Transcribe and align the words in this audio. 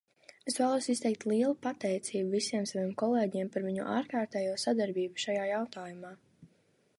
Es 0.51 0.55
vēlos 0.59 0.85
izteikt 0.93 1.25
lielu 1.31 1.57
pateicību 1.65 2.33
visiem 2.37 2.65
saviem 2.71 2.95
kolēģiem 3.03 3.53
par 3.57 3.67
viņu 3.67 3.87
ārkārtējo 3.99 4.57
sadarbību 4.65 5.25
šajā 5.27 5.45
jautājumā. 5.51 6.15